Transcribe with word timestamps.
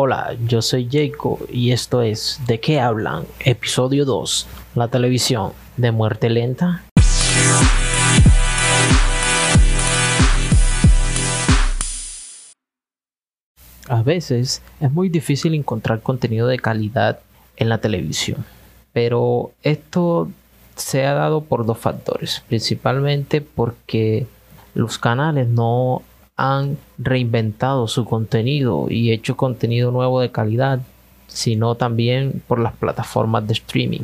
Hola, 0.00 0.36
yo 0.46 0.62
soy 0.62 0.88
Jacob 0.88 1.40
y 1.50 1.72
esto 1.72 2.02
es 2.02 2.40
¿De 2.46 2.60
qué 2.60 2.78
hablan? 2.78 3.24
Episodio 3.40 4.04
2, 4.04 4.46
la 4.76 4.86
televisión 4.86 5.50
de 5.76 5.90
muerte 5.90 6.30
lenta. 6.30 6.84
A 13.88 14.02
veces 14.04 14.62
es 14.78 14.92
muy 14.92 15.08
difícil 15.08 15.52
encontrar 15.54 16.00
contenido 16.00 16.46
de 16.46 16.60
calidad 16.60 17.18
en 17.56 17.68
la 17.68 17.78
televisión, 17.78 18.44
pero 18.92 19.50
esto 19.64 20.28
se 20.76 21.06
ha 21.06 21.14
dado 21.14 21.40
por 21.40 21.66
dos 21.66 21.78
factores, 21.78 22.44
principalmente 22.46 23.40
porque 23.40 24.28
los 24.74 24.96
canales 24.96 25.48
no 25.48 26.02
han 26.38 26.78
reinventado 26.98 27.88
su 27.88 28.04
contenido 28.04 28.86
y 28.88 29.10
hecho 29.10 29.36
contenido 29.36 29.90
nuevo 29.90 30.20
de 30.20 30.30
calidad, 30.30 30.80
sino 31.26 31.74
también 31.74 32.40
por 32.46 32.60
las 32.60 32.74
plataformas 32.74 33.46
de 33.46 33.54
streaming. 33.54 34.02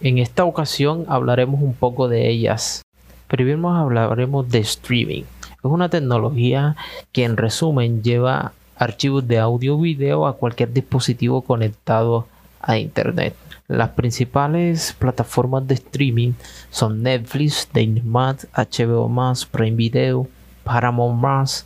En 0.00 0.18
esta 0.18 0.44
ocasión 0.44 1.04
hablaremos 1.08 1.60
un 1.60 1.74
poco 1.74 2.08
de 2.08 2.30
ellas. 2.30 2.82
Primero 3.26 3.68
hablaremos 3.70 4.48
de 4.48 4.60
streaming. 4.60 5.24
Es 5.42 5.64
una 5.64 5.88
tecnología 5.88 6.76
que 7.10 7.24
en 7.24 7.36
resumen 7.36 8.02
lleva 8.04 8.52
archivos 8.76 9.26
de 9.26 9.40
audio 9.40 9.74
o 9.74 9.80
video 9.80 10.26
a 10.28 10.36
cualquier 10.36 10.72
dispositivo 10.72 11.42
conectado 11.42 12.28
a 12.60 12.78
internet. 12.78 13.34
Las 13.66 13.90
principales 13.90 14.94
plataformas 14.96 15.66
de 15.66 15.74
streaming 15.74 16.32
son 16.70 17.02
Netflix, 17.02 17.68
Dynamite, 17.72 18.46
HBO+, 18.54 19.10
Prime 19.50 19.76
Video, 19.76 20.28
Paramount+, 20.64 21.64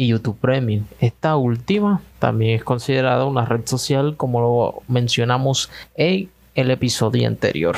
y 0.00 0.06
YouTube 0.06 0.38
Premium. 0.38 0.84
Esta 1.00 1.36
última 1.36 2.00
también 2.20 2.54
es 2.54 2.64
considerada 2.64 3.26
una 3.26 3.44
red 3.44 3.66
social 3.66 4.16
como 4.16 4.40
lo 4.40 4.82
mencionamos 4.86 5.68
en 5.96 6.30
el 6.54 6.70
episodio 6.70 7.26
anterior. 7.26 7.76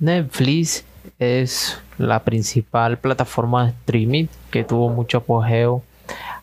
Netflix 0.00 0.84
es 1.18 1.80
la 1.96 2.24
principal 2.24 2.98
plataforma 2.98 3.64
de 3.64 3.70
streaming 3.70 4.26
que 4.50 4.64
tuvo 4.64 4.88
mucho 4.88 5.18
apogeo 5.18 5.82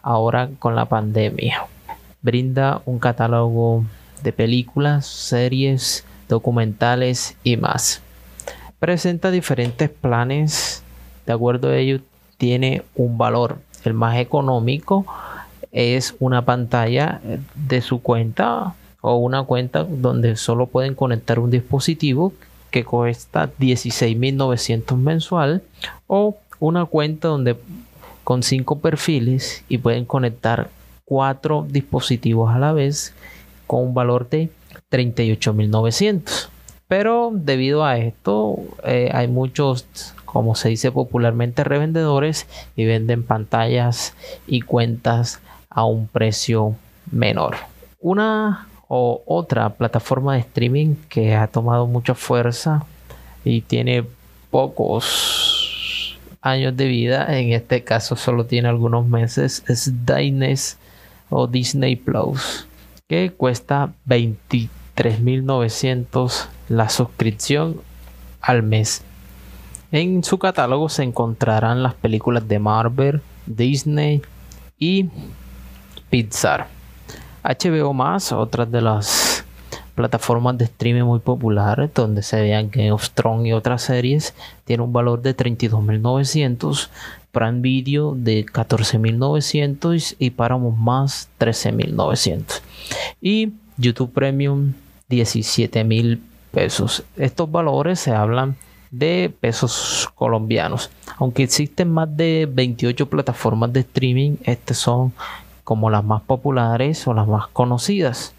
ahora 0.01 0.49
con 0.59 0.75
la 0.75 0.85
pandemia. 0.85 1.65
Brinda 2.21 2.81
un 2.85 2.99
catálogo 2.99 3.83
de 4.23 4.31
películas, 4.31 5.05
series, 5.05 6.05
documentales 6.29 7.37
y 7.43 7.57
más. 7.57 8.01
Presenta 8.85 9.31
diferentes 9.31 9.89
planes. 9.89 10.83
De 11.25 11.33
acuerdo 11.33 11.69
a 11.69 11.75
ello, 11.75 12.01
tiene 12.37 12.83
un 12.93 13.17
valor. 13.17 13.57
El 13.83 13.95
más 13.95 14.15
económico 14.19 15.07
es 15.71 16.13
una 16.19 16.45
pantalla 16.45 17.19
de 17.55 17.81
su 17.81 18.03
cuenta 18.03 18.75
o 19.01 19.15
una 19.15 19.41
cuenta 19.41 19.83
donde 19.83 20.35
solo 20.35 20.67
pueden 20.67 20.93
conectar 20.93 21.39
un 21.39 21.49
dispositivo 21.49 22.31
que 22.69 22.85
cuesta 22.85 23.49
16.900 23.59 24.95
mensual 24.97 25.63
o 26.05 26.37
una 26.59 26.85
cuenta 26.85 27.29
donde 27.29 27.55
con 28.23 28.43
cinco 28.43 28.77
perfiles 28.81 29.63
y 29.67 29.79
pueden 29.79 30.05
conectar 30.05 30.69
cuatro 31.05 31.65
dispositivos 31.67 32.53
a 32.53 32.59
la 32.59 32.71
vez 32.71 33.15
con 33.65 33.81
un 33.81 33.95
valor 33.95 34.29
de 34.29 34.51
38.900 34.91 36.49
pero 36.87 37.31
debido 37.33 37.83
a 37.83 37.97
esto 37.97 38.59
eh, 38.83 39.09
hay 39.13 39.27
muchos 39.27 40.13
como 40.25 40.55
se 40.55 40.69
dice 40.69 40.91
popularmente 40.91 41.63
revendedores 41.63 42.47
y 42.75 42.83
venden 42.83 43.23
pantallas 43.23 44.13
y 44.47 44.59
cuentas 44.61 45.39
a 45.69 45.85
un 45.85 46.07
precio 46.07 46.75
menor. 47.09 47.55
Una 48.01 48.67
o 48.89 49.23
otra 49.25 49.69
plataforma 49.69 50.33
de 50.33 50.41
streaming 50.41 50.95
que 51.07 51.35
ha 51.35 51.47
tomado 51.47 51.87
mucha 51.87 52.15
fuerza 52.15 52.85
y 53.45 53.61
tiene 53.61 54.03
pocos 54.51 56.17
años 56.41 56.75
de 56.75 56.87
vida, 56.87 57.39
en 57.39 57.53
este 57.53 57.85
caso 57.85 58.17
solo 58.17 58.45
tiene 58.45 58.67
algunos 58.67 59.07
meses, 59.07 59.63
es 59.67 60.05
Disney 60.05 60.55
o 61.29 61.47
Disney 61.47 61.95
Plus, 61.95 62.67
que 63.07 63.31
cuesta 63.31 63.93
23.900 64.07 66.49
la 66.69 66.89
suscripción 66.89 67.81
al 68.41 68.63
mes. 68.63 69.03
En 69.91 70.23
su 70.23 70.37
catálogo 70.39 70.89
se 70.89 71.03
encontrarán 71.03 71.83
las 71.83 71.93
películas 71.93 72.47
de 72.47 72.59
Marvel, 72.59 73.21
Disney 73.45 74.21
y 74.77 75.09
Pixar. 76.09 76.67
HBO 77.43 77.93
más, 77.93 78.31
otra 78.31 78.65
de 78.65 78.81
las 78.81 79.45
plataformas 79.95 80.57
de 80.57 80.65
streaming 80.65 81.03
muy 81.03 81.19
populares 81.19 81.89
donde 81.93 82.21
se 82.21 82.41
vean 82.41 82.69
Game 82.69 82.91
of 82.91 83.09
Thrones 83.11 83.47
y 83.47 83.53
otras 83.53 83.83
series, 83.83 84.33
tiene 84.65 84.83
un 84.83 84.91
valor 84.91 85.21
de 85.21 85.35
32.900, 85.35 86.89
Prime 87.31 87.61
Video 87.61 88.13
de 88.15 88.45
14.900 88.45 90.15
y 90.19 90.29
Paramount 90.31 90.77
más 90.77 91.29
13.900 91.39 92.61
y 93.21 93.53
YouTube 93.77 94.11
Premium 94.11 94.73
17.000 95.09 96.19
pesos. 96.55 97.03
Estos 97.17 97.51
valores 97.51 97.99
se 97.99 98.11
hablan 98.11 98.55
de 98.89 99.31
pesos 99.41 100.09
colombianos. 100.15 100.89
Aunque 101.17 101.43
existen 101.43 101.91
más 101.91 102.15
de 102.15 102.47
28 102.49 103.09
plataformas 103.09 103.73
de 103.73 103.81
streaming, 103.81 104.37
estas 104.43 104.77
son 104.77 105.11
como 105.65 105.89
las 105.89 106.03
más 106.03 106.21
populares 106.21 107.05
o 107.07 107.13
las 107.13 107.27
más 107.27 107.47
conocidas. 107.47 108.33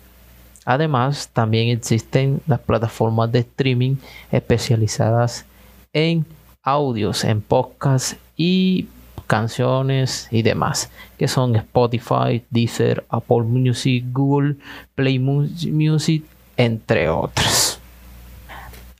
Además, 0.65 1.28
también 1.32 1.69
existen 1.69 2.41
las 2.47 2.60
plataformas 2.60 3.31
de 3.31 3.41
streaming 3.41 3.97
especializadas 4.32 5.44
en 5.93 6.25
audios, 6.62 7.22
en 7.22 7.43
podcasts 7.43 8.16
y 8.37 8.88
canciones 9.26 10.28
y 10.31 10.43
demás, 10.43 10.91
que 11.19 11.28
son 11.28 11.55
Spotify, 11.56 12.43
Deezer, 12.50 13.05
Apple 13.10 13.43
Music, 13.43 14.05
Google 14.10 14.56
Play 14.94 15.19
Music, 15.19 16.25
entre 16.56 17.09
otras. 17.09 17.75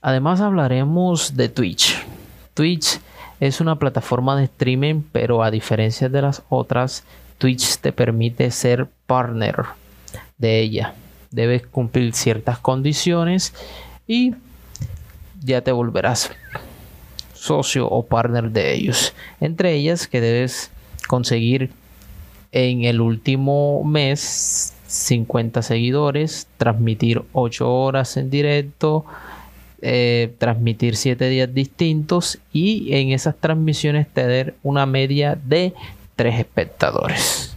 Además 0.07 0.39
hablaremos 0.39 1.35
de 1.35 1.49
Twitch. 1.49 1.97
Twitch 2.53 3.01
es 3.41 3.59
una 3.59 3.77
plataforma 3.77 4.37
de 4.37 4.45
streaming, 4.45 5.01
pero 5.11 5.43
a 5.43 5.51
diferencia 5.51 6.07
de 6.07 6.21
las 6.21 6.43
otras, 6.47 7.03
Twitch 7.39 7.79
te 7.79 7.91
permite 7.91 8.49
ser 8.51 8.87
partner 9.05 9.65
de 10.37 10.61
ella. 10.61 10.93
Debes 11.29 11.67
cumplir 11.67 12.13
ciertas 12.13 12.57
condiciones 12.57 13.53
y 14.07 14.33
ya 15.43 15.59
te 15.59 15.73
volverás 15.73 16.31
socio 17.33 17.89
o 17.89 18.05
partner 18.05 18.51
de 18.51 18.75
ellos. 18.75 19.13
Entre 19.41 19.73
ellas 19.73 20.07
que 20.07 20.21
debes 20.21 20.71
conseguir 21.09 21.69
en 22.53 22.85
el 22.85 23.01
último 23.01 23.83
mes 23.83 24.73
50 24.87 25.61
seguidores, 25.61 26.47
transmitir 26.55 27.23
8 27.33 27.69
horas 27.69 28.15
en 28.15 28.29
directo, 28.29 29.03
eh, 29.81 30.33
transmitir 30.39 30.95
7 30.95 31.29
días 31.29 31.53
distintos 31.53 32.39
y 32.51 32.93
en 32.93 33.11
esas 33.11 33.35
transmisiones 33.35 34.07
tener 34.07 34.55
una 34.63 34.85
media 34.85 35.37
de 35.43 35.73
tres 36.15 36.39
espectadores. 36.39 37.55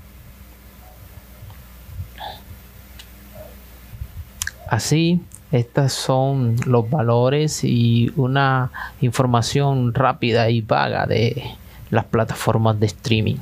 Así, 4.68 5.20
estos 5.50 5.92
son 5.92 6.56
los 6.64 6.88
valores 6.88 7.64
y 7.64 8.12
una 8.14 8.70
información 9.00 9.94
rápida 9.94 10.48
y 10.48 10.60
vaga 10.60 11.06
de 11.06 11.42
las 11.90 12.04
plataformas 12.04 12.78
de 12.78 12.86
streaming. 12.86 13.36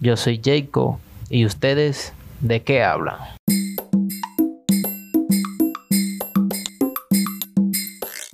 Yo 0.00 0.16
soy 0.16 0.40
Jacob 0.44 0.98
y 1.30 1.46
ustedes, 1.46 2.12
¿de 2.40 2.62
qué 2.62 2.82
hablan? 2.82 3.16